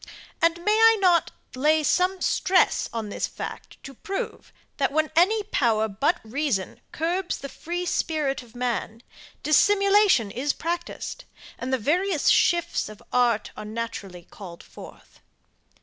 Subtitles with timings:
[0.41, 5.43] And may I not lay some stress on this fact to prove, that when any
[5.43, 9.03] power but reason curbs the free spirit of man,
[9.43, 11.25] dissimulation is practised,
[11.59, 15.19] and the various shifts of art are naturally called forth?